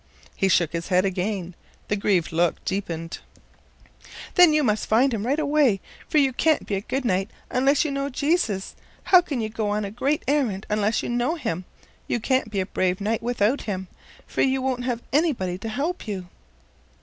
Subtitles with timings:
[0.35, 1.53] He shook his head again.
[1.87, 3.19] The grieved look deepened.
[4.33, 7.85] "Then you must find him right away, for you can't be a good knight unless
[7.85, 8.73] you know Jesus.
[9.03, 11.65] How can you go on a great errand unless you know him?
[12.07, 13.89] You can't be a brave knight without him,
[14.25, 16.27] for you won't have anybody to help you."